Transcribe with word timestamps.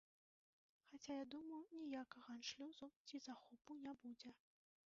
Хаця 0.91 1.13
я 1.17 1.25
думаю, 1.35 1.59
ніякага 1.83 2.27
аншлюсу 2.39 2.91
ці 3.11 3.15
захопу 3.27 3.81
не 3.85 3.93
будзе. 4.05 4.29